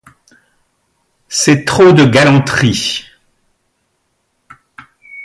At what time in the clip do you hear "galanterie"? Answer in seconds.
2.05-3.05